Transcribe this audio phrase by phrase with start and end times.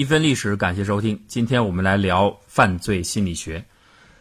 [0.00, 1.22] 一分历史，感谢收听。
[1.26, 3.62] 今天我们来聊犯罪心理学。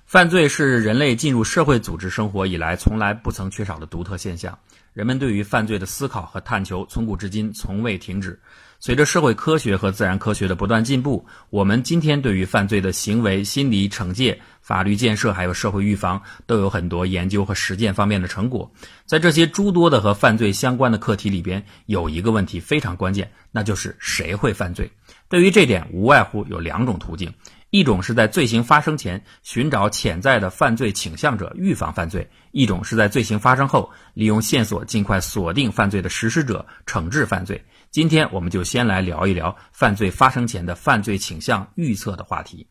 [0.05, 4.59] 犯罪是人类进入社会组织生活以来从来不曾缺少的独特现象。
[4.91, 8.37] 人们对于犯罪的思考和探求，从古至今从未停止。
[8.81, 18.69] 随着社会科学和自然科学的不断进步，我们今天对于犯罪的行为、心理惩戒、法律建设，还有社会预防，都有很多研究和实践方面的成果。
[19.05, 24.91] 在这些诸多的和犯罪相关的课题里边，有一个问题非常关键，那就是谁会犯罪？
[25.29, 27.31] 对于这点，无外乎有两种途径：
[27.69, 37.63] 一种是在罪行发生前寻找潜在的犯罪倾向者，预防犯罪；一种是在罪行发生后，利用线索尽快锁定犯罪的实施者，惩治犯罪。
[37.91, 42.65] 今天我们就先来聊一聊犯罪发生前的犯罪倾向预测的话题。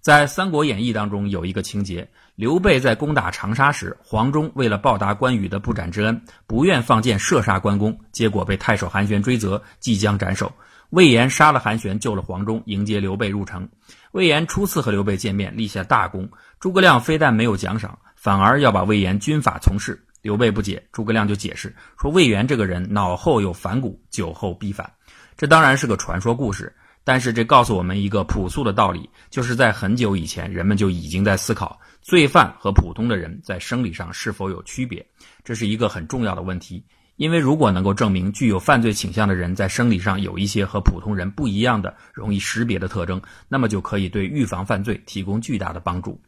[0.00, 10.52] 在《三国演义》当中有一个情节，刘备在攻打长沙时，黄忠为了报答关羽的不斩之恩，不愿放箭射杀关公，结果被太守韩玄追责，即将斩首。
[10.90, 13.68] 魏延杀了韩玄，救了黄忠，迎接刘备入城。
[14.12, 16.28] 魏延初次和刘备见面，立下大功。
[16.58, 20.02] 诸葛亮非但没有奖赏，反而要把魏延军法从事。
[20.22, 24.90] 刘备不解，诸葛亮就解释说：“魏延这个人脑后有反骨，酒后必反。”
[25.36, 35.06] 这当然是个传说故事，但是这告诉我们一个朴素的道理，就是在很久以前，人们就已经在思考罪犯和普通的人在生理上是否有区别。
[35.44, 36.84] 这是一个很重要的问题，
[37.18, 46.20] 因为如果能够证明具有犯罪倾向的人在生理上有一些和普通人不一样的容易识别的特征，那么就可以对预防犯罪提供巨大的帮助。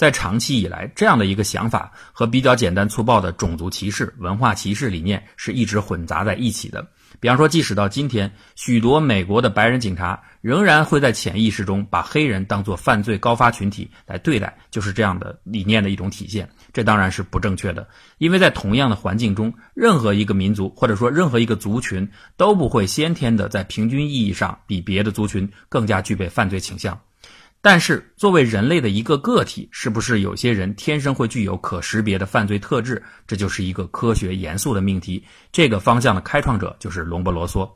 [0.00, 6.88] 在长期以来，这样的一个想法和比较简单粗暴的种族歧视、文化歧视理念是一直混杂在一起的。
[7.20, 16.48] 比方说，即使到今天，许多美国的白人警察仍然会在潜意识中把黑人当作犯罪高发群体来对待，就是这样的理念的一种体现。
[16.72, 26.98] 这当然是不正确的，因为在同样的环境中，任何一个民族或者说任何一个族群都不会先天的在平均意义上比别的族群更加具备犯罪倾向。
[27.62, 33.02] 但是，作为人类的一个个体，是不是有些人天生会具有可识别的犯罪特质？
[33.26, 35.22] 这就是一个科学严肃的命题。
[35.52, 37.70] 这个方向的开创者就是隆波罗梭。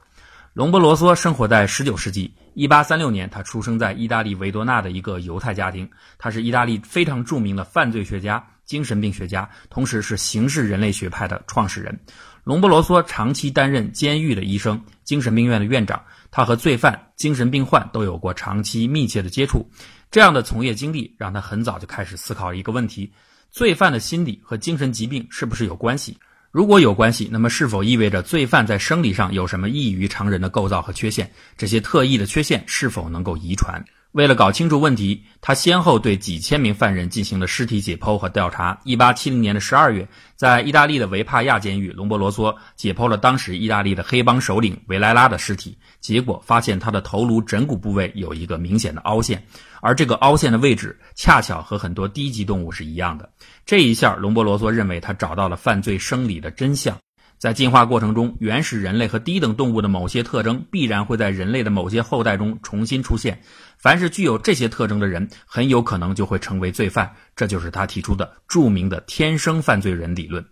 [0.55, 5.87] 隆波罗梭生活在19世纪，1836年，他出生在意大利维多纳的一个犹太家庭。
[6.17, 11.99] 他是意大利非常著名的犯罪学家、精神病学家，同时是刑事人类学派的创始人。
[12.45, 16.03] 隆波罗梭长期担任监狱的医生、精神病院的院长。
[16.37, 19.71] 他和罪犯、精神病患都有过长期密切的接触，
[20.11, 23.13] 这样的从业经历让他很早就开始思考一个问题：
[23.53, 26.19] 罪犯的心理和精神疾病是不是有关系？
[26.51, 31.31] 如果有关系，那么是否意味着罪犯在生理上有什么异于常人的构造和缺陷？
[31.57, 33.81] 这些特异的缺陷是否能够遗传？
[34.15, 38.79] 为了搞清楚问题，他先后对几千名犯人进行了尸体解剖和调查。
[38.85, 49.45] 一八七零年的十二月，在意大利的维帕亚监狱，隆博罗梭解剖了当时意大利的黑帮首领维莱拉的尸体，结果发现他的头颅枕骨部位有一个明显的凹陷，
[49.81, 53.29] 而这个凹陷的位置恰巧和很多低级动物是一样的。
[53.67, 56.97] 这一下，隆博罗梭认为他找到了犯罪生理的真相。
[57.45, 63.39] 在进化过程中，原始人类和低等动物的某些特征必然会在人类的某些后代中重新出现。
[63.77, 67.15] 凡是具有这些特征的人，很有可能就会成为罪犯。
[67.37, 70.43] 这就是他提出的著名的“天生犯罪人”理论。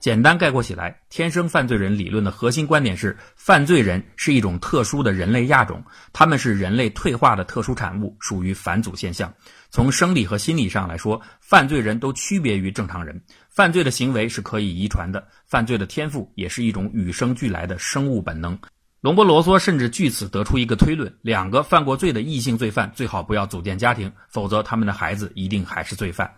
[0.00, 9.32] 简单概括起来，天生犯罪人理论的核心观点是：犯罪人是一种特殊的人类亚种，他们是人类退化的特殊产物，属于返祖现象。
[9.68, 13.22] 从生理和心理上来说，犯罪人都区别于正常人。
[13.50, 18.58] 犯罪的行为是可以遗传的，犯罪的天赋也是一种与生俱来的生物本能。
[19.02, 26.30] 隆波罗梭甚至据此得出一个推论：两个犯过罪的异性罪犯最好不要组建家庭，否则他们的孩子一定还是罪犯。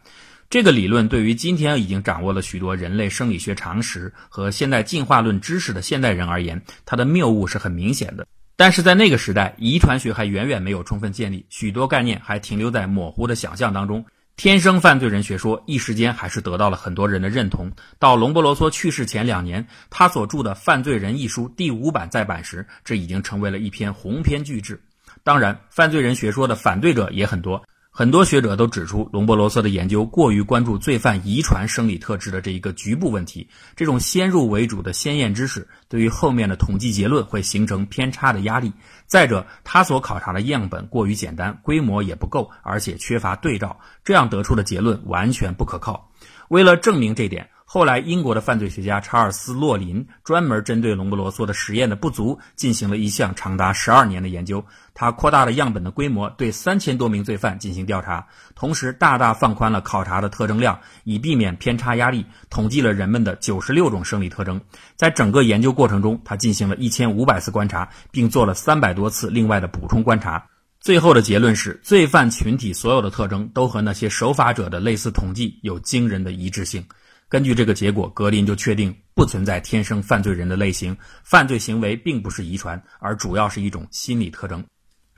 [0.53, 8.27] 这个理论对于今天已经掌握了许多人类生理学常识和现代进化论知识的现代人而言，它的谬误是很明显的。
[8.55, 14.05] 但是在那个时代，遗传学还远远没有充分建立，许多概念还停留在模糊的想象当中。
[14.37, 17.73] 天生犯罪人学说一时间还是得到了很多人的认同。
[17.99, 24.79] 到隆波罗梭去世前两年，他所著的《犯罪人》一书第五版再版时，这已经成为了一篇鸿篇巨制。
[25.25, 27.63] 当然，犯罪人学说的反对者也很多。
[27.95, 33.47] 很多学者都指出，隆波罗瑟的研究过于关注罪犯遗传生理特质的这一个局部问题。
[33.77, 38.73] 这种先入为主的先验知识，对于后面的统计结论会形成偏差的压力。
[39.07, 46.11] 再者，他所考察的样本过于简单，规模也不够，而且缺乏对照，这样得出的结论完全不可靠。
[46.49, 47.51] 为了证明这点。
[47.75, 54.63] 后来，英国的犯罪学家查尔斯·洛林专门针对龙布罗梭的实验的不足，进行了一项长达十二年的研究。
[54.93, 62.27] 他扩大了样本的规模，对三千多名罪犯进行调查，同时大大放宽了考察的特征量，以避免偏差压力。
[62.51, 64.61] 统计了人们的九十六种生理特征。
[64.95, 70.47] 在整个研究过程中，他进行了一千五百次观察，并做了三百多次另外的补充观察。
[70.79, 76.85] 最后的结论是，罪犯群体所有的特征都和那些守法者的类似统计有惊人的一致性。
[77.33, 80.95] 根据这个结果，格林就确定不存在天生犯罪人的类型，
[81.25, 84.63] 犯罪行为并不是遗传，而主要是一种心理特征。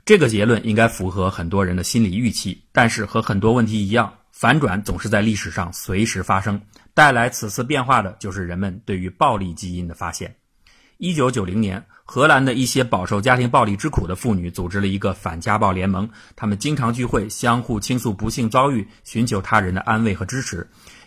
[0.05, 6.61] 这个结论应该符合很多人的心理预期，但是和很多问题一样，反转总是在历史上随时发生。
[6.93, 10.37] 带来此次变化的就是人们对于暴力基因的发现。
[10.97, 20.65] 一九九零年，荷兰的一些饱受家庭暴力之苦的妇女组织了一个反家暴联盟，她们经常聚会，相互倾诉不幸遭遇，寻求他人的安慰和支持。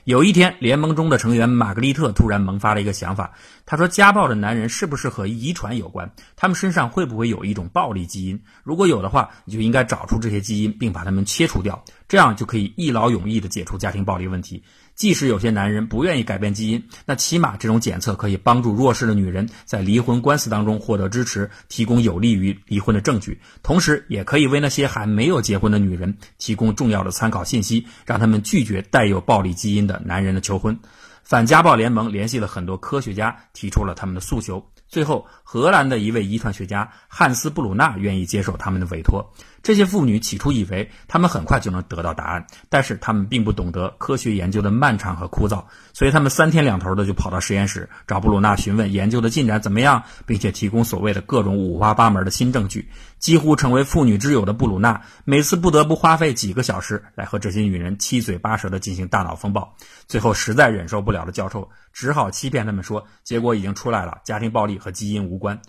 [0.09, 3.31] 有一天，联盟中的成员玛格丽特突然萌发了一个想法。
[3.67, 6.11] 她说：“家暴的男人是不是和遗传有关？
[6.35, 8.41] 他们身上会不会有一种暴力基因？
[8.65, 14.65] 如果有的话，你就应该找出这些基因，并把它们切除掉，这样就可以一劳永逸地解除家庭暴力问题。”
[14.99, 30.77] 即使有些男人不愿意改变基因，那起码这种检测可以帮助弱势的女人在离婚官司当中获得支持，提供有利于离婚的证据，同时也可以为那些还没有结婚的女人提供重要的参考信息，让他们拒绝带有暴力基因的男人的求婚。
[31.23, 34.67] 反家暴联盟联系了很多科学家，提出了他们的诉求。
[34.89, 39.33] 最后，荷兰的一位遗传学家汉斯·布鲁纳愿意接受他们的委托。
[39.69, 45.63] 这些妇女起初以为他们很快就能得到答案，但是他们并不懂得科学研究的漫长和枯燥，
[45.93, 52.89] 所以他们三天两头的就跑到实验室找布鲁纳询问研究的进展怎么样，并且提供所谓的各种五花八门的新证据。
[53.19, 59.77] 几乎成为妇女之友的布鲁纳，每次不得不花费几个小时来和这些女人七嘴八舌的进行大脑风暴。
[60.07, 65.61] 最后实在忍受不了的教授，只好欺骗他们说结果已经出来了，家庭暴力和基因无关。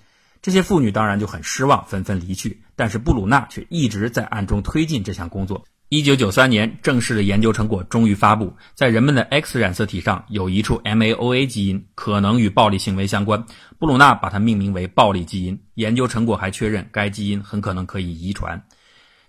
[0.41, 2.61] 这些妇女当然就很失望，纷纷离去。
[2.79, 5.61] 但是布鲁纳却一直在暗中推进这项工作。
[5.89, 13.43] 一九九三年，正式的研究成果终于发布，在人们的 X 染色体上有一处 MAOA 基因，可能与暴力行为相关。
[13.79, 15.59] 布鲁纳把它命名为“暴力基因”。
[15.75, 18.63] 研究成果还确认，该基因很可能可以遗传。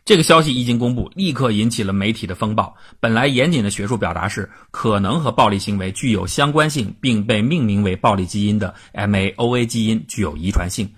[0.04, 2.72] 这个消息一经公布，立刻引起了媒体的风暴。
[3.00, 10.88] 本来严谨的学术表达是可能和暴力行为具有相关性，并被命名为暴力基因的 MAOA 基因具有遗传性。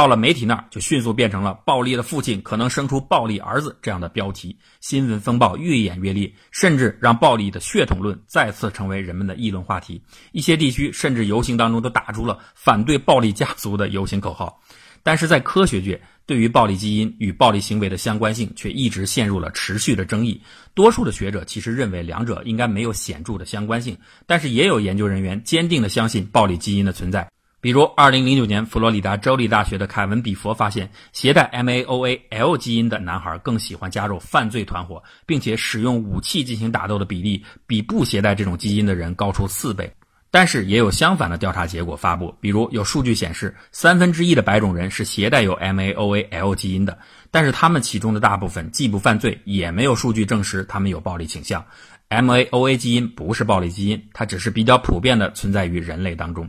[0.00, 4.56] 到了媒体那儿，就迅速变成了“暴力的父亲可能生出暴力儿子”这样的标题。
[4.80, 10.02] 新闻风暴越演越烈，甚至让暴力的血统论再次成为人们的议论话题。
[10.32, 14.62] 一些地区甚至游行当中都打出了反对暴力家族的游行口号。
[15.02, 20.40] 但是在科学界，对于暴力基因与暴力行为的相关性却一直陷入了持续的争议。
[20.72, 27.30] 多数的学者其实认为两者应该没有显著的相关性，但是也有研究人员坚定地相信暴力基因的存在。
[27.62, 39.92] 比如，2009年，佛罗里达州立大学的凯文·比佛发现，携带 MAOA-L 基因的男孩更喜欢加入犯罪团伙，并且使用武器进行打斗的比例比不携带这种基因的人高出四倍。
[40.30, 46.96] 但是，也有相反的调查结果发布，比如有数据显示，三分之一的白种人是携带有 MAOA-L 基因的，
[47.30, 51.62] 但是他们其中的大部分既不犯罪，也没有数据证实他们有暴力倾向。
[52.08, 56.48] MAOA 基因不是暴力基因，它只是比较普遍的存在于人类当中。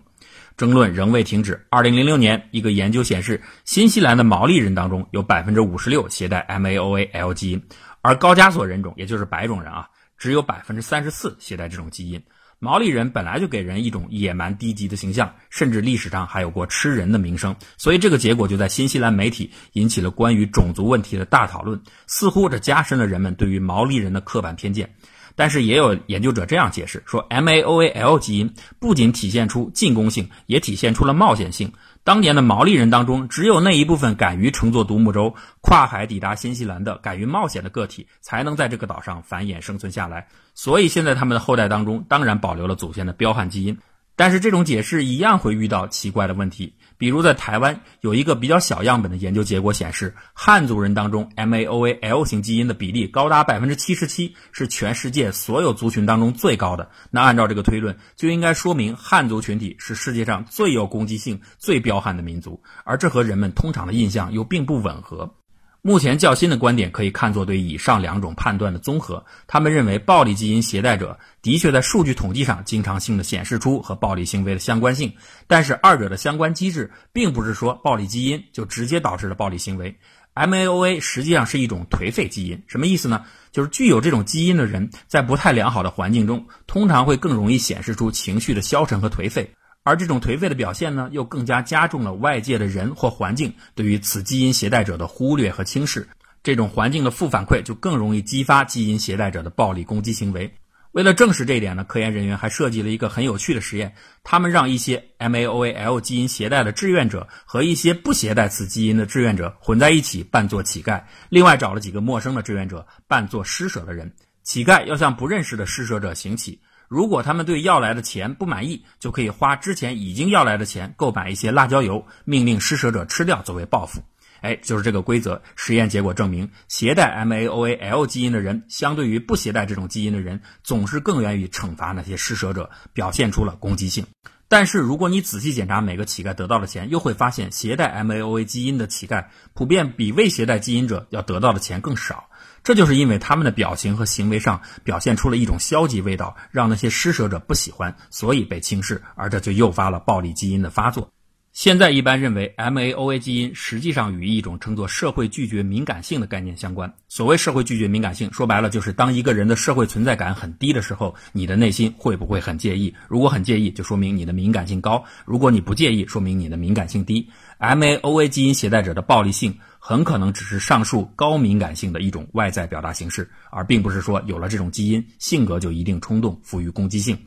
[0.57, 1.65] 争论仍未停止。
[1.69, 7.63] 二零零六年，一个研究显示，新西兰的毛利人当中有百分之五十六携带 MAOA-L 基因，
[8.01, 9.88] 而高加索人种，也就是白种人啊，
[10.18, 12.21] 只有百分之三十四携带这种基因。
[12.63, 24.94] 毛利人本来就给人一种野蛮低级的形象，甚至历史上还有过吃人的名声，所以这个结果就在新西兰媒体引起了关于种族问题的大讨论，似乎这加深了人们对于毛利人的刻板偏见。
[25.35, 31.71] 但是也有研究者这样解释说，MAOA-L 基因不仅体现出进攻性，也体现出了冒险性。
[32.04, 40.28] 当年的毛利人当中，只有那一部分敢于乘坐独木舟跨海抵达新西兰的敢于冒险的个体，才能在这个岛上繁衍生存下来。
[40.56, 43.78] 所以现在他们的后代当中，当然保留了祖先的彪悍基因。
[44.16, 56.88] 但是这种解释一样会遇到奇怪的问题，比如在台湾有一个比较小样本的研究结果显示，汉族人当中 MAOA-L 型基因的比例高达百分之七十七，是全世界所有族群当中最高的。
[57.10, 65.41] 那按照这个推论，就应该说明汉族群体是世界上最有攻击性、最彪悍的民族，而这和人们通常的印象又并不吻合。
[65.83, 69.23] 目前较新的观点可以看作对以上两种判断的综合。
[69.47, 75.11] 他们认为，暴力基因携带者的确在数据统计上经常性的显示出和暴力行为的相关性，
[75.47, 79.97] 但是二者的相关机制并不是说暴力基因就直接导致了暴力行为。
[80.35, 83.26] MAOA 实际上是一种颓废基因，什么意思呢？
[83.52, 89.52] 就是具有这种基因的人在不太良好的环境中，通常会更容易显示出情绪的消沉和颓废。
[89.83, 96.07] 而这种颓废的表现呢，又更加加重了外界的人或环境对于此基因携带者的忽略和轻视。
[96.44, 100.52] 这种环境的负反馈就更容易激发基因携带者的暴力攻击行为。
[100.92, 103.95] 为了证实这一点呢，科研人员还设计了一个很有趣的实验。
[104.23, 114.11] 他们让一些 MAOAL 基因携带的志愿者和一些不携带此基因的志愿者混在一起扮作乞丐，另外找了几个陌生的志愿者扮作施舍的人。
[114.44, 116.59] 乞丐要向不认识的施舍者行乞。
[116.92, 124.04] 如果他们对要来的钱不满意，就可以花之前已经要来的钱购买一些辣椒油，命令施舍者吃掉作为报复。
[124.42, 125.42] 哎，就是这个规则。
[125.56, 134.06] 实验结果证明，携带 MAOAL 基因的人，相对于不携带这种基因的人，总是更愿意惩罚那些施舍者，表现出了攻击性。
[134.50, 142.26] 但是，如果你仔细检查每个乞丐得到的钱，又会发现，携带 MAOA 基因的乞丐普遍比未携带基因者要得到的钱更少。
[142.63, 151.11] 这就是因为他们的表情和行为上表现出了一种消极味道，让那些施舍者不喜欢，所以被轻视，而这就诱发了暴力基因的发作。
[151.54, 156.92] 现在一般认为，MAOA 基因实际上与一种称作社会拒绝敏感性的概念相关。
[157.10, 162.96] 所谓社会拒绝敏感性，说白了就是当一个人的社会存在感很低的时候，你的内心会不会很介意？
[163.10, 167.30] 如果很介意，就说明你的敏感性高；如果你不介意，说明你的敏感性低。
[167.60, 177.18] MAOA 基因携带者的暴力性很可能只是上述高敏感性的一种外在表达形式，而并不是说有了这种基因，性格就一定冲动、富于攻击性。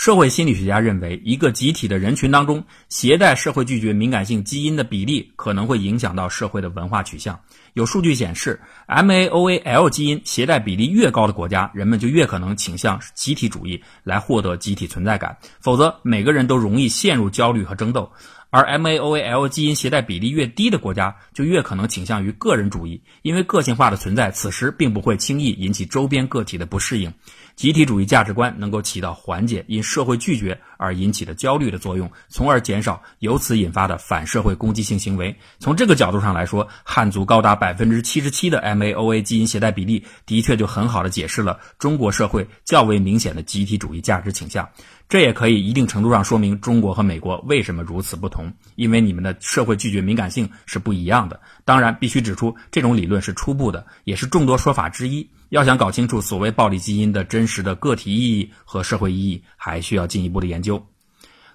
[0.00, 7.38] 社会心理学家认为，一个集体的人群当中，携带社会拒绝敏感性基因的比例可能会影响到社会的文化取向。
[7.74, 18.10] 有数据显示，MAOAL 基因携带比例越高的国家，人们就越可能倾向集体主义来获得集体存在感，否则每个人都容易陷入焦虑和争斗。
[18.50, 27.12] 而 MAOAL 基因携带比例越低的国家，就越可能倾向于个人主义，因为个性化的存在，此时并不会轻易引起周边个体的不适应。
[27.54, 35.34] 集体主义价值观能够起到缓解因社会拒绝而引起的焦虑的作用，从而减少由此引发的反社会攻击性行为。
[35.58, 44.66] 从这个角度上来说，汉族高达百分之七十七的 MAOA 基因携带比例，的确就很好的解释了中国社会较为明显的集体主义价值倾向。
[45.06, 48.39] 这也可以一定程度上说明中国和美国为什么如此不同
[48.76, 51.40] 因为你们的社会拒绝敏感性是不一样的。
[51.64, 55.28] 当然，必须指出，这种理论是初步的，也是众多说法之一。
[55.48, 60.80] 要想搞清楚所谓暴力基因的真实的个体意义和社会意义，还需要进一步的研究。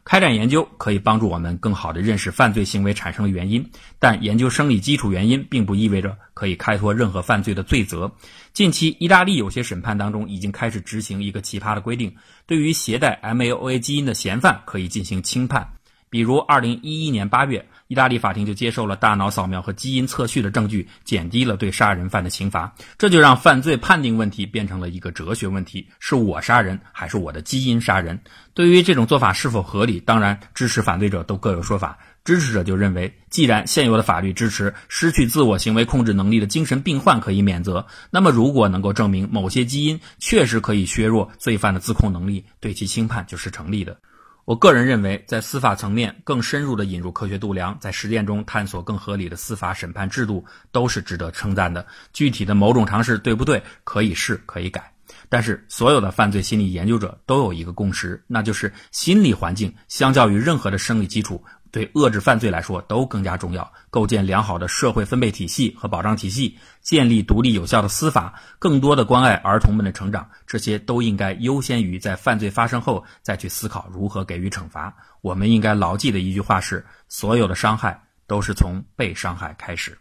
[0.04, 8.12] 开展研究可以帮助我们更好地认识犯罪行为产生的原因，但研究生理基础原因并不意味着可以开脱任何犯罪的罪责。
[8.54, 12.15] 近期，意大利有些审判当中已经开始执行一个奇葩的规定：
[12.46, 15.68] 对于携带 MAOA 基因的嫌犯可以进行轻判。
[16.16, 22.74] 比如，二零一一年八月，意大利法庭就接受了大脑扫描和基因测序的证据，减低了对杀人犯的刑罚。
[22.98, 28.18] 这就让犯罪判定问题变成了一个哲学问题：是我杀人，还是我的基因杀人？
[28.54, 31.98] 对于这种做法是否合理，当然支持反对者都各有说法。
[32.24, 43.98] 支持者就认为，既然现有的法律支持失去自我行为控制能力的精神病患可以免责，那么如果能够证明某些基因确实可以削弱罪犯的自控能力，对其轻判就是成立的。
[44.46, 51.84] 我个人认为，在司法层面更深入的引入科学度量，在实践中探索更合理的司法审判制度，都是值得称赞的。
[52.14, 54.92] 具体的某种尝试对不对，可以试可以改。
[55.30, 61.44] 但是，所有的犯罪心理研究者都有一个共识，那就是心理环境相较于任何的生理基础。
[61.75, 63.70] 对遏制犯罪来说都更加重要。
[63.89, 74.96] 构建良好的社会分配体系和保障体系，建立独立有效的司法，更多的关爱儿童们的成长，这些都应该优先于在犯罪发生后再去思考如何给予惩罚。
[75.20, 79.98] 我们应该牢记的一句话是：所有的伤害都是从被伤害开始。